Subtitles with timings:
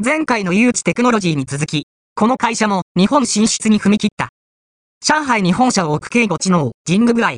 [0.00, 4.28] 前回の誘致テクノロジーに続き、この会社も日本進出に踏み切った。
[5.04, 7.36] 上海日本社を置く警護知能、ジングブアイ